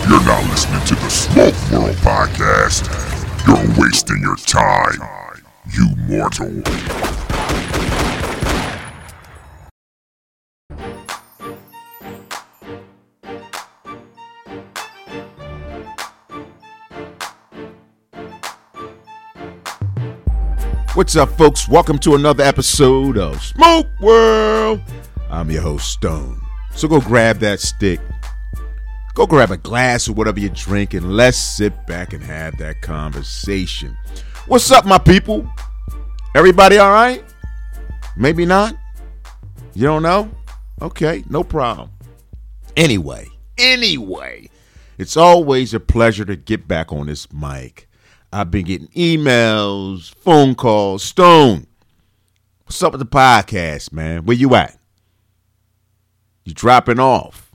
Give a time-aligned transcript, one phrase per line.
[0.00, 2.86] If you're not listening to the Smoke World podcast,
[3.46, 5.00] you're wasting your time,
[5.72, 6.62] you mortal.
[20.94, 21.68] What's up, folks?
[21.68, 24.80] Welcome to another episode of Smoke World.
[25.30, 26.40] I'm your host, Stone.
[26.74, 28.00] So go grab that stick,
[29.18, 32.80] go grab a glass or whatever you drink, and let's sit back and have that
[32.82, 33.98] conversation.
[34.46, 35.44] What's up, my people?
[36.36, 37.24] Everybody all right?
[38.16, 38.76] Maybe not?
[39.74, 40.30] You don't know?
[40.80, 41.90] Okay, no problem.
[42.76, 43.26] Anyway,
[43.58, 44.48] anyway,
[44.98, 47.88] it's always a pleasure to get back on this mic.
[48.32, 51.02] I've been getting emails, phone calls.
[51.02, 51.66] Stone,
[52.66, 54.26] what's up with the podcast, man?
[54.26, 54.78] Where you at?
[56.44, 57.47] You dropping off.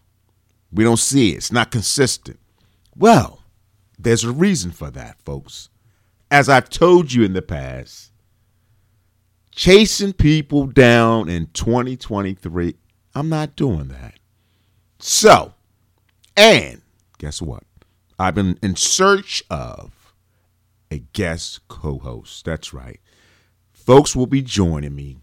[0.73, 1.37] We don't see it.
[1.37, 2.39] It's not consistent.
[2.95, 3.43] Well,
[3.99, 5.69] there's a reason for that, folks.
[6.31, 8.11] As I've told you in the past,
[9.51, 12.75] chasing people down in 2023,
[13.13, 14.15] I'm not doing that.
[14.99, 15.53] So,
[16.35, 16.81] and
[17.19, 17.63] guess what?
[18.17, 20.13] I've been in search of
[20.89, 22.45] a guest co host.
[22.45, 22.99] That's right.
[23.71, 25.17] Folks will be joining me.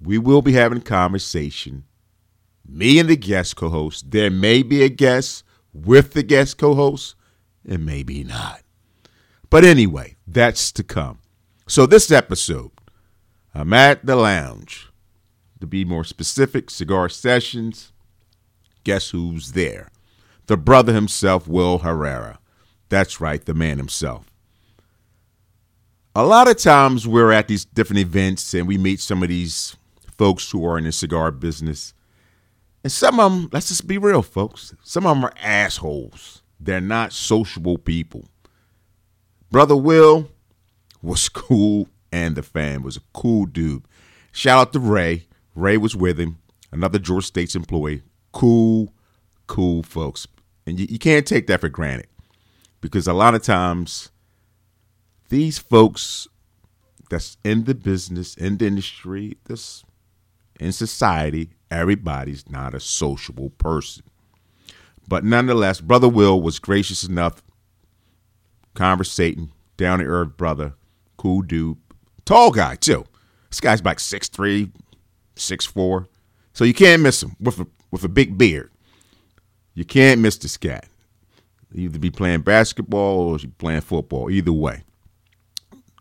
[0.00, 1.84] We will be having a conversation.
[2.68, 4.10] Me and the guest co host.
[4.10, 7.14] There may be a guest with the guest co host,
[7.68, 8.62] and maybe not.
[9.50, 11.18] But anyway, that's to come.
[11.68, 12.72] So, this episode,
[13.54, 14.88] I'm at the lounge.
[15.60, 17.92] To be more specific, cigar sessions.
[18.84, 19.88] Guess who's there?
[20.46, 22.38] The brother himself, Will Herrera.
[22.88, 24.26] That's right, the man himself
[26.18, 29.76] a lot of times we're at these different events and we meet some of these
[30.16, 31.92] folks who are in the cigar business.
[32.86, 36.42] And some of them, let's just be real, folks, some of them are assholes.
[36.60, 38.28] They're not sociable people.
[39.50, 40.30] Brother Will
[41.02, 43.82] was cool and the fan was a cool dude.
[44.30, 45.26] Shout out to Ray.
[45.56, 46.38] Ray was with him,
[46.70, 48.02] another Drew Estate's employee.
[48.30, 48.94] Cool,
[49.48, 50.28] cool folks.
[50.64, 52.06] And you, you can't take that for granted
[52.80, 54.12] because a lot of times
[55.28, 56.28] these folks
[57.10, 59.82] that's in the business, in the industry, this
[60.60, 64.04] in society, everybody's not a sociable person.
[65.08, 67.42] But nonetheless, Brother Will was gracious enough,
[68.74, 70.74] conversating, down to earth brother,
[71.16, 71.78] cool dude,
[72.24, 73.04] tall guy too.
[73.50, 74.72] This guy's like 6'3,
[75.36, 76.06] 6'4.
[76.52, 78.70] So you can't miss him with a with a big beard.
[79.74, 80.80] You can't miss this guy.
[81.74, 84.30] Either be playing basketball or playing football.
[84.30, 84.82] Either way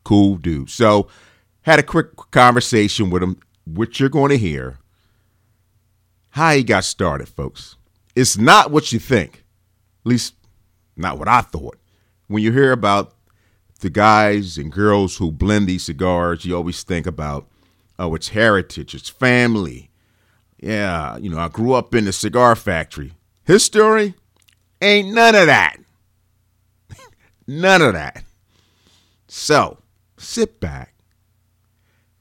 [0.06, 0.70] cool dude.
[0.70, 1.10] So
[1.64, 4.78] had a quick conversation with him, which you're going to hear.
[6.36, 7.78] How he got started, folks.
[8.14, 9.46] It's not what you think.
[10.04, 10.34] At least
[10.98, 11.78] not what I thought.
[12.28, 13.14] When you hear about
[13.80, 17.48] the guys and girls who blend these cigars, you always think about,
[17.98, 19.90] oh, it's heritage, it's family.
[20.60, 23.14] Yeah, you know, I grew up in the cigar factory.
[23.46, 24.14] His story
[24.82, 25.78] ain't none of that.
[27.48, 28.26] none of that.
[29.30, 29.78] So,
[30.18, 30.96] sit back,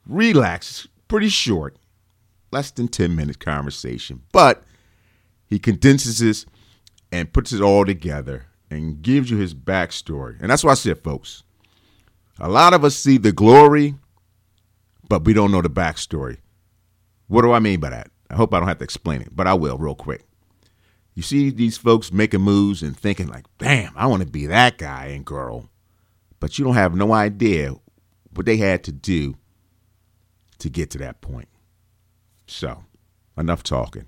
[0.07, 0.85] relax.
[0.85, 1.75] It's pretty short,
[2.55, 4.63] less than 10 minute conversation, but
[5.45, 6.45] he condenses this
[7.11, 10.37] and puts it all together and gives you his backstory.
[10.39, 11.43] And that's why I said, folks,
[12.39, 13.95] a lot of us see the glory,
[15.09, 16.37] but we don't know the backstory.
[17.27, 18.09] What do I mean by that?
[18.29, 20.23] I hope I don't have to explain it, but I will real quick.
[21.13, 24.77] You see these folks making moves and thinking like, damn, I want to be that
[24.77, 25.69] guy and girl.
[26.39, 27.75] But you don't have no idea
[28.33, 29.35] what they had to do
[30.59, 31.49] to get to that point.
[32.47, 32.83] So,
[33.37, 34.05] enough talking.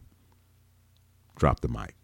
[1.36, 1.96] Drop the mic.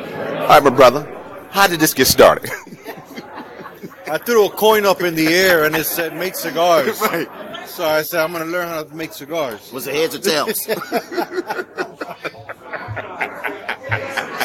[0.00, 1.06] All right, my brother.
[1.50, 2.50] How did this get started?
[4.06, 7.00] I threw a coin up in the air and it said make cigars.
[7.02, 7.28] right.
[7.66, 9.70] So I said I'm going to learn how to make cigars.
[9.72, 10.66] Was it heads or tails?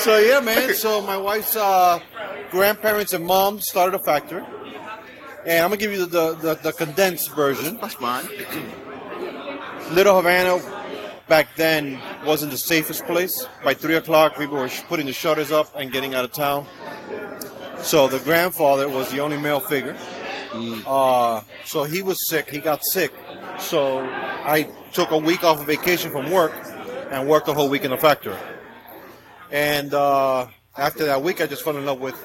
[0.03, 0.73] So yeah, man.
[0.73, 1.97] So my wife's uh,
[2.51, 4.43] grandparents and mom started a factory,
[5.45, 7.77] and I'm gonna give you the the, the condensed version.
[7.79, 8.27] That's fine.
[9.91, 10.57] Little Havana
[11.27, 13.47] back then wasn't the safest place.
[13.63, 16.65] By three o'clock, people were putting the shutters up and getting out of town.
[17.81, 19.97] So the grandfather was the only male figure.
[20.85, 22.49] Uh, so he was sick.
[22.49, 23.11] He got sick.
[23.59, 26.53] So I took a week off of vacation from work
[27.11, 28.37] and worked the whole week in the factory.
[29.51, 30.47] And uh,
[30.77, 32.15] after that week, I just fell in love with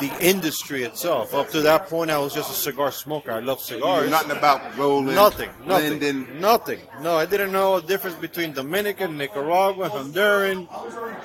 [0.00, 1.34] the industry itself.
[1.34, 3.30] Up to that point, I was just a cigar smoker.
[3.32, 4.10] I love cigars.
[4.10, 5.14] nothing about rolling.
[5.14, 6.40] Nothing, nothing, blending.
[6.40, 6.80] nothing.
[7.00, 10.66] No, I didn't know the difference between Dominican, Nicaraguan, Honduran,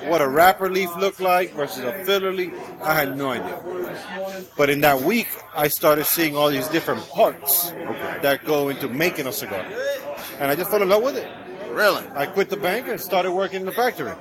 [0.08, 2.52] what a wrapper leaf looked like versus a filler leaf.
[2.82, 3.60] I had no idea.
[4.56, 7.70] But in that week, I started seeing all these different parts
[8.22, 9.64] that go into making a cigar,
[10.38, 11.28] and I just fell in love with it.
[11.70, 12.04] Really?
[12.14, 14.12] I quit the bank and started working in the factory.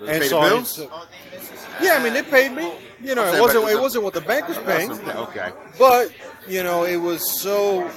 [0.00, 0.80] Does it pay the I- bills?
[1.80, 2.72] Yeah, I mean, they paid me.
[3.02, 4.90] You know, it wasn't it wasn't what the bank was paying.
[4.92, 5.50] Okay.
[5.78, 6.10] But
[6.48, 7.90] you know, it was so.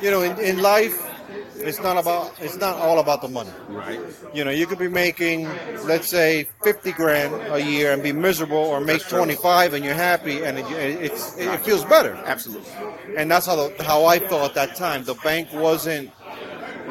[0.00, 1.08] You know, in, in life,
[1.56, 2.34] it's not about.
[2.40, 3.50] It's not all about the money.
[3.68, 4.00] Right.
[4.34, 5.48] You know, you could be making,
[5.84, 9.94] let's say, fifty grand a year and be miserable, or make twenty five and you're
[9.94, 12.14] happy, and it, it's it, feels better.
[12.24, 12.70] Absolutely.
[13.16, 15.04] And that's how the, how I felt at that time.
[15.04, 16.10] The bank wasn't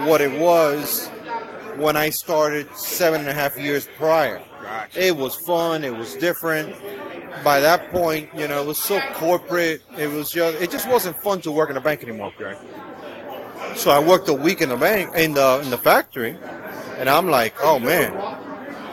[0.06, 1.08] what it was
[1.78, 4.42] when I started seven and a half years prior.
[4.96, 5.84] It was fun.
[5.84, 6.76] It was different.
[7.44, 9.82] By that point, you know, it was so corporate.
[9.98, 12.34] It was just, it just wasn't fun to work in a bank anymore.
[13.76, 16.38] So I worked a week in the bank, in the in the factory,
[16.98, 18.12] and I'm like, oh man,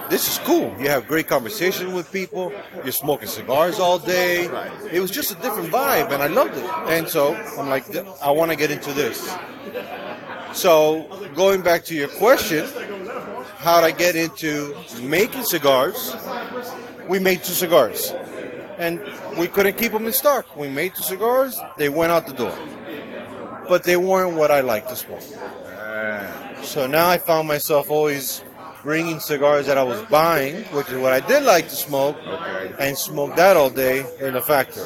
[0.09, 0.75] this is cool.
[0.79, 2.53] You have great conversation with people.
[2.85, 4.49] You're smoking cigars all day.
[4.93, 6.65] It was just a different vibe, and I loved it.
[6.89, 7.85] And so I'm like,
[8.23, 9.37] I want to get into this.
[10.53, 12.67] So going back to your question,
[13.59, 16.15] how would I get into making cigars?
[17.09, 18.13] We made two cigars,
[18.79, 19.01] and
[19.39, 20.57] we couldn't keep them in stock.
[20.57, 21.59] We made two cigars.
[21.77, 22.57] They went out the door,
[23.69, 25.23] but they weren't what I liked to smoke.
[26.63, 28.43] So now I found myself always
[28.83, 32.73] bringing cigars that I was buying, which is what I did like to smoke, Okay.
[32.79, 34.85] and smoke that all day in the factory.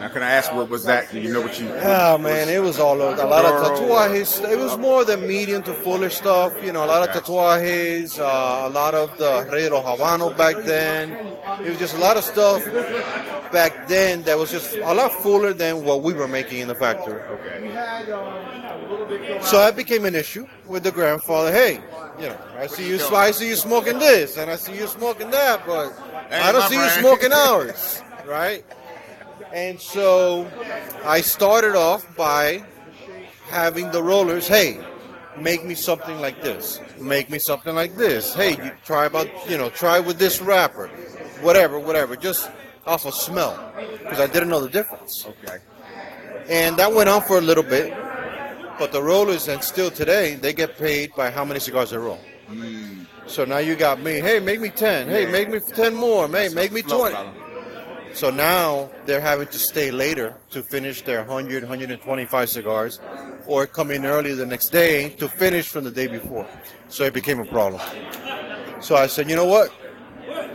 [0.00, 1.12] Now, can I ask what was that?
[1.12, 1.68] Do you know what you?
[1.68, 3.20] Oh man, it was all over.
[3.20, 4.50] A lot of tatuajes.
[4.50, 6.54] It was more the medium to fuller stuff.
[6.64, 11.10] You know, a lot of tatuajes, uh, a lot of the Herrero Habano back then.
[11.62, 12.64] It was just a lot of stuff
[13.52, 16.74] back then that was just a lot fuller than what we were making in the
[16.74, 17.20] factory.
[17.20, 17.58] Okay.
[19.42, 21.52] So that became an issue with the grandfather.
[21.52, 21.74] Hey,
[22.18, 25.30] you know, I see you, I see you smoking this, and I see you smoking
[25.30, 25.92] that, but
[26.30, 28.64] I don't see you smoking ours, right?
[29.52, 30.48] And so
[31.04, 32.64] I started off by
[33.48, 34.80] having the rollers, hey,
[35.38, 36.80] make me something like this.
[37.00, 38.34] Make me something like this.
[38.34, 40.88] Hey, you try about, you know, try with this wrapper.
[41.40, 42.16] Whatever, whatever.
[42.16, 42.50] Just
[42.86, 43.72] off of smell.
[43.98, 45.26] Because I didn't know the difference.
[45.26, 45.58] Okay.
[46.48, 47.92] And that went on for a little bit.
[48.78, 52.20] But the rollers, and still today, they get paid by how many cigars they roll.
[53.26, 54.20] So now you got me.
[54.20, 55.08] Hey, make me 10.
[55.08, 55.30] Hey, Yeah.
[55.30, 56.26] make me 10 more.
[56.28, 57.16] Hey, make me Flow, 20.
[58.12, 63.00] So now they're having to stay later to finish their 100, 125 cigars,
[63.46, 66.46] or come in early the next day to finish from the day before.
[66.88, 67.80] So it became a problem.
[68.80, 69.72] So I said, you know what?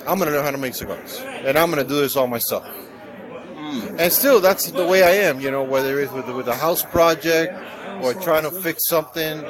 [0.07, 2.27] I'm going to learn how to make cigars, and I'm going to do this all
[2.27, 2.65] myself.
[2.65, 3.99] Hmm.
[3.99, 6.83] And still, that's the way I am, you know, whether it's with, with a house
[6.83, 7.53] project
[8.03, 9.43] or trying to fix something.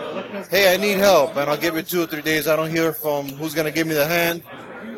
[0.49, 2.47] Hey, I need help, and I'll give it two or three days.
[2.47, 4.43] I don't hear from who's going to give me the hand.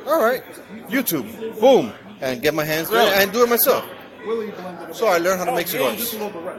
[0.05, 0.43] All right,
[0.89, 1.91] YouTube, boom,
[2.21, 3.23] and get my hands dirty Really?
[3.23, 3.85] and do it myself.
[4.93, 6.13] So I learned how to make cigars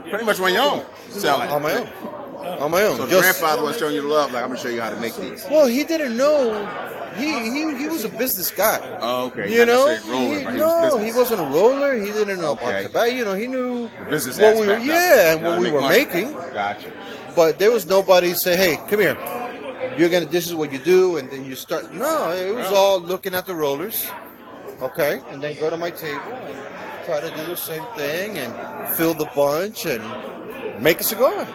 [0.08, 0.84] Pretty much on your own.
[1.10, 1.50] Selling.
[1.50, 1.88] on my own.
[2.62, 2.96] On my own.
[2.96, 4.32] So the Just- grandfather was showing you the love.
[4.32, 5.44] Like I'm gonna show you how to make these.
[5.50, 6.64] well, he didn't know.
[7.16, 8.78] He, he he was a business guy.
[9.00, 9.52] Oh, okay.
[9.52, 11.14] You Not know, necessarily rolling, he, but he was no, business.
[11.14, 11.94] he wasn't a roller.
[11.94, 12.68] He didn't know Okay.
[12.70, 13.04] about tobacco.
[13.10, 15.80] You know, he knew business what we were, aspect yeah, and You what we were
[15.80, 16.04] money.
[16.04, 16.32] making.
[16.32, 16.92] Gotcha.
[17.34, 19.16] But there was nobody say, "Hey, come here.
[19.98, 20.26] You're gonna.
[20.26, 21.92] This is what you do," and then you start.
[21.92, 24.06] No, it was all looking at the rollers.
[24.80, 28.88] Okay, and then go to my table and try to do the same thing and
[28.94, 30.02] fill the bunch and
[30.82, 31.46] make a cigar.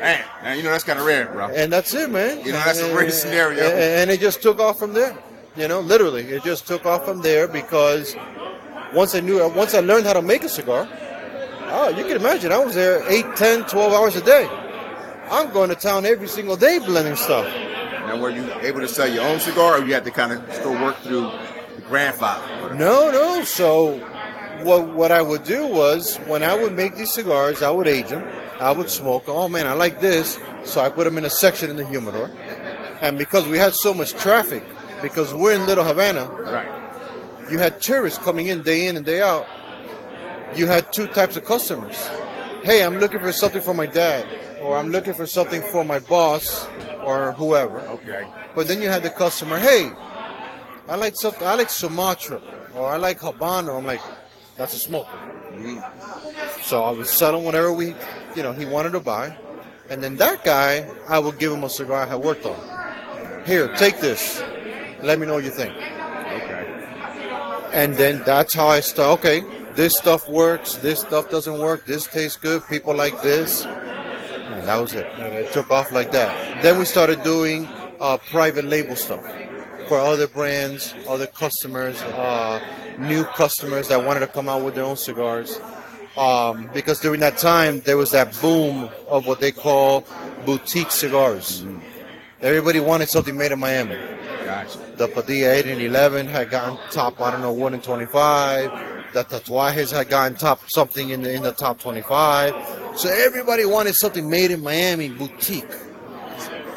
[0.00, 1.48] Man, now you know that's kind of rare, bro.
[1.48, 2.38] And that's it, man.
[2.44, 3.62] You know, that's a rare scenario.
[3.62, 5.16] And, and it just took off from there.
[5.56, 8.16] You know, literally, it just took off from there because
[8.94, 10.88] once I knew, once I learned how to make a cigar,
[11.70, 14.48] oh, you can imagine, I was there 8, 10, 12 hours a day.
[15.30, 17.46] I'm going to town every single day blending stuff.
[18.06, 20.54] Now, were you able to sell your own cigar, or you had to kind of
[20.54, 21.30] still work through
[21.92, 22.74] grandfather?
[22.74, 23.44] No, no.
[23.44, 23.98] So,
[24.64, 28.08] what what I would do was when I would make these cigars, I would age
[28.08, 28.24] them.
[28.60, 29.24] I would smoke.
[29.26, 30.38] Oh man, I like this.
[30.64, 32.30] So I put them in a section in the humidor.
[33.04, 34.62] And because we had so much traffic,
[35.02, 36.70] because we're in Little Havana, Right.
[37.50, 39.46] you had tourists coming in day in and day out.
[40.54, 41.98] You had two types of customers.
[42.62, 44.24] Hey, I'm looking for something for my dad,
[44.62, 46.46] or I'm looking for something for my boss,
[47.04, 47.80] or whoever.
[47.96, 48.22] Okay.
[48.54, 49.90] But then you had the customer, hey,
[50.92, 52.38] I like something, I like Sumatra,
[52.74, 53.78] or I like Habano.
[53.78, 54.02] I'm like,
[54.58, 55.08] that's a smoker.
[56.60, 57.94] So I would sell him whatever we,
[58.36, 59.34] you know, he wanted to buy.
[59.88, 62.60] And then that guy, I would give him a cigar I had worked on.
[63.46, 64.42] Here, take this.
[65.02, 65.74] Let me know what you think.
[65.74, 67.70] Okay.
[67.72, 69.18] and then that's how I start.
[69.20, 69.40] Okay,
[69.74, 70.74] this stuff works.
[70.74, 71.86] This stuff doesn't work.
[71.86, 72.68] This tastes good.
[72.68, 73.64] People like this.
[73.64, 75.06] And that was it.
[75.16, 76.62] And it took off like that.
[76.62, 77.66] Then we started doing
[77.98, 79.24] uh, private label stuff
[79.88, 82.60] for other brands, other customers, uh,
[82.98, 85.60] new customers that wanted to come out with their own cigars.
[86.16, 90.04] Um, because during that time, there was that boom of what they call
[90.44, 91.64] boutique cigars.
[92.40, 93.96] Everybody wanted something made in Miami.
[94.44, 94.78] Gotcha.
[94.96, 99.12] The Padilla 8 and 11 had gotten top, I don't know, 1 in 25.
[99.14, 102.98] The Tatuajes had gotten top something in the, in the top 25.
[102.98, 105.70] So everybody wanted something made in Miami, boutique.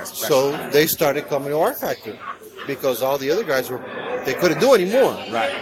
[0.03, 2.19] So they started coming to our factory
[2.67, 3.79] because all the other guys were,
[4.25, 5.13] they couldn't do anymore.
[5.31, 5.53] Right.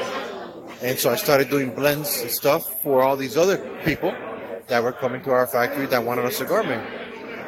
[0.81, 4.13] And so I started doing blends and stuff for all these other people
[4.67, 6.85] that were coming to our factory that wanted a cigar made.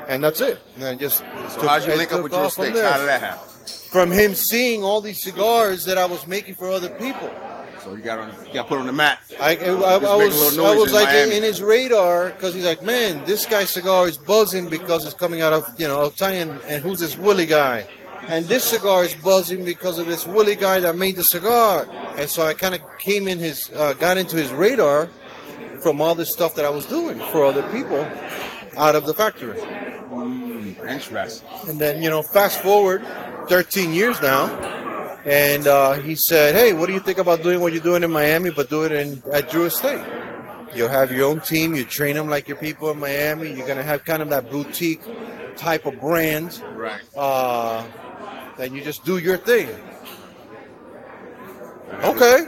[0.08, 0.60] And that's it.
[0.76, 1.20] And then just
[1.50, 2.90] So how'd you link up with your there.
[2.90, 3.50] How did that happen?
[3.92, 7.30] From him seeing all these cigars that I was making for other people.
[7.86, 9.20] So you got on, you got put on the mat.
[9.40, 11.38] I, I, I, was, I was in like Miami.
[11.38, 15.42] in his radar because he's like, man, this guy's cigar is buzzing because it's coming
[15.42, 17.88] out of you know El Titan, and who's this Willy guy?
[18.28, 21.88] And this cigar is buzzing because of this Willy guy that made the cigar.
[22.18, 25.10] And so I kind of came in his, uh, got into his radar
[25.82, 28.00] from all this stuff that I was doing for other people
[28.78, 29.60] out of the factory.
[30.88, 31.48] Interesting.
[31.68, 33.04] And then, you know, fast forward
[33.50, 34.48] 13 years now,
[35.26, 38.12] and uh, he said, "Hey, what do you think about doing what you're doing in
[38.12, 40.04] Miami, but do it in at Drew Estate?
[40.76, 41.74] You'll have your own team.
[41.76, 43.52] You train them like your people in Miami.
[43.54, 45.02] You're gonna have kind of that boutique
[45.58, 47.02] type of brand, Right.
[47.16, 47.84] uh,
[48.60, 49.70] and you just do your thing."
[52.04, 52.48] Okay.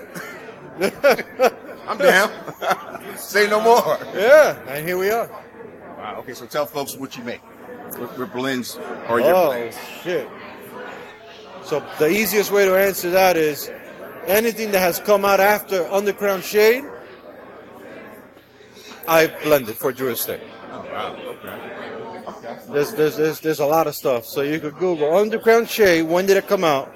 [1.88, 2.32] I'm down.
[3.18, 3.98] Say no more.
[4.14, 5.28] Yeah, and here we are.
[5.98, 6.18] Wow.
[6.20, 6.34] Okay.
[6.34, 7.42] So tell folks what you make.
[7.98, 8.76] What, what blends
[9.08, 9.78] are your Oh blends?
[10.04, 10.28] shit!
[11.64, 13.72] So the easiest way to answer that is
[14.26, 16.84] anything that has come out after Undercrown Shade,
[19.08, 20.42] I blended for Drew Estate.
[20.72, 21.16] Oh wow.
[21.16, 21.87] Okay.
[22.70, 24.26] There's, there's there's there's a lot of stuff.
[24.26, 26.04] So you could Google Undercrown Shade.
[26.04, 26.94] When did it come out?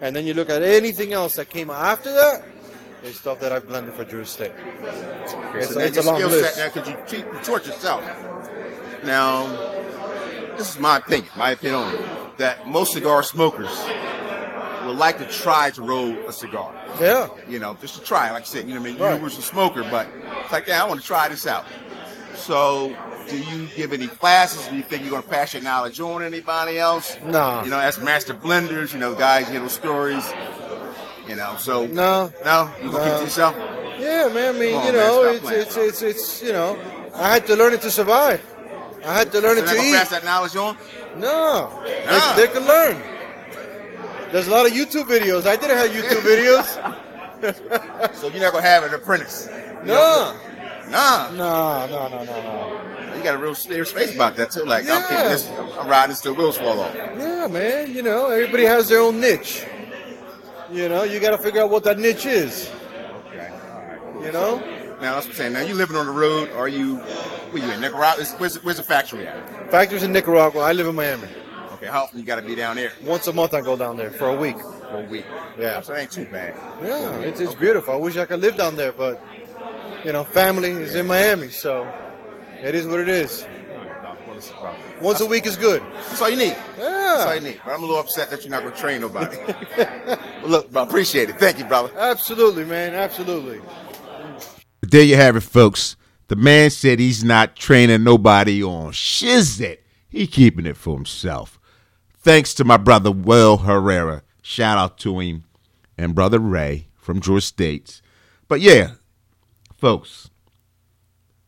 [0.00, 2.44] And then you look at anything else that came after that.
[3.02, 4.52] There's stuff that I've blended for Drew Estate.
[4.52, 6.54] It's- so it's a long skill list.
[6.54, 8.02] set now because you cheat, you taught yourself.
[9.04, 9.46] Now,
[10.56, 11.98] this is my opinion, my opinion only,
[12.38, 13.70] that most cigar smokers
[14.86, 16.72] would like to try to roll a cigar.
[17.00, 17.28] Yeah.
[17.48, 18.30] You know, just to try.
[18.30, 19.16] Like I said, you know, I mean, Right.
[19.18, 20.06] you was a smoker, but
[20.42, 21.64] it's like, yeah, I want to try this out.
[22.34, 22.96] So,
[23.28, 24.66] do you give any classes?
[24.68, 27.16] Do you think you're going to pass your knowledge on to anybody else?
[27.24, 27.62] No.
[27.64, 30.24] You know, as master blenders, you know, guys, you know, stories.
[31.28, 32.30] You know, so No.
[32.44, 33.18] no, you gonna keep No.
[33.18, 33.56] to yourself.
[33.98, 34.56] Yeah, man.
[34.56, 36.78] I mean, on, you know, stop it's, it's it's it's you know,
[37.14, 38.44] I had to learn it to survive.
[39.06, 39.94] I had to learn So it to eat.
[39.94, 40.76] pass that knowledge on.
[41.16, 41.70] No,
[42.06, 42.34] Ah.
[42.36, 43.00] they, they can learn.
[44.32, 45.46] There's a lot of YouTube videos.
[45.46, 46.68] I didn't have YouTube videos.
[48.16, 49.48] So you're not gonna have an apprentice.
[49.84, 50.36] no,
[50.90, 52.80] Nah, no, no, no, no, no.
[53.24, 54.64] Got a real serious face about that too.
[54.64, 56.94] Like I'm keeping this, I'm riding this till wheels fall off.
[56.94, 57.92] Yeah, man.
[57.94, 59.66] You know, everybody has their own niche.
[60.70, 62.70] You know, you got to figure out what that niche is.
[63.28, 64.24] Okay, all right.
[64.24, 64.58] You know,
[65.00, 65.52] Now that's what I'm saying.
[65.52, 66.50] Now you living on the road?
[66.52, 66.96] Are you?
[67.50, 68.24] Where you in Nicaragua?
[68.38, 69.70] Where's, where's the factory at?
[69.70, 70.62] factories in Nicaragua.
[70.62, 71.28] I live in Miami.
[71.74, 72.92] Okay, how often you got to be down there?
[73.04, 74.58] Once a month, I go down there for a week.
[74.58, 75.24] For a week.
[75.58, 75.80] Yeah.
[75.80, 76.54] So it ain't too bad.
[76.82, 77.94] Yeah, it's, it's beautiful.
[77.94, 79.22] I wish I could live down there, but
[80.04, 81.86] you know, family is in Miami, so
[82.64, 83.46] it is what it is.
[85.00, 85.82] Once a week is good.
[85.94, 86.56] That's all you need.
[86.76, 87.60] That's all you need.
[87.64, 89.36] But I'm a little upset that you're not gonna train nobody.
[89.76, 91.38] well, look, bro, appreciate it.
[91.38, 91.92] Thank you, brother.
[91.96, 93.60] absolutely, man, absolutely.
[94.82, 95.96] There you have it, folks.
[96.28, 99.78] The man said he's not training nobody on shizit.
[100.08, 101.60] He keeping it for himself.
[102.18, 104.22] Thanks to my brother Will Herrera.
[104.42, 105.44] Shout out to him
[105.98, 108.00] and brother Ray from Drew Estates.
[108.48, 108.92] But yeah,
[109.76, 110.30] folks,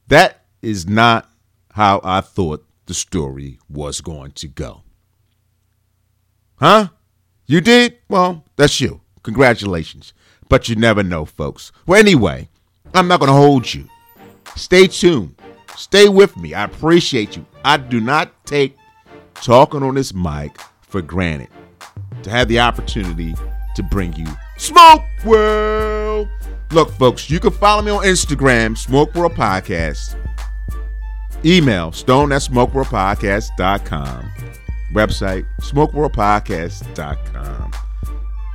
[0.08, 1.30] that is not
[1.72, 4.82] how I thought the story was going to go.
[6.56, 6.88] Huh?
[7.46, 7.98] You did?
[8.08, 9.00] Well, that's you.
[9.22, 10.12] Congratulations.
[10.48, 11.72] But you never know, folks.
[11.86, 12.48] Well, anyway,
[12.94, 13.88] I'm not going to hold you.
[14.54, 15.34] Stay tuned.
[15.76, 16.54] Stay with me.
[16.54, 17.44] I appreciate you.
[17.64, 18.76] I do not take
[19.34, 21.48] talking on this mic for granted.
[22.22, 23.34] To have the opportunity
[23.74, 26.28] to bring you Smoke World.
[26.72, 30.16] Look, folks, you can follow me on Instagram, Smoke World Podcast.
[31.46, 34.30] Email stone at smokeworldpodcast.com.
[34.92, 37.72] Website smokeworldpodcast.com.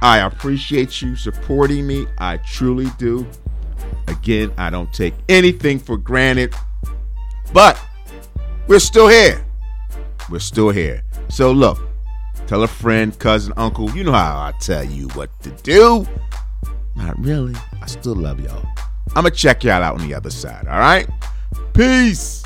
[0.02, 2.06] I appreciate you supporting me.
[2.18, 3.26] I truly do.
[4.08, 6.54] Again, I don't take anything for granted,
[7.54, 7.80] but
[8.68, 9.46] we're still here.
[10.30, 11.04] We're still here.
[11.30, 11.80] So, look,
[12.48, 16.08] tell a friend, cousin, uncle, you know how I tell you what to do.
[16.96, 17.56] Not really.
[17.82, 18.66] I still love y'all.
[19.16, 21.08] I'm going to check y'all out on the other side, all right?
[21.74, 22.41] Peace.